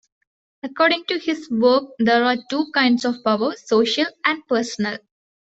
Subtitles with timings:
[0.63, 4.97] According to his work there are two kinds of power, "social" and "personal".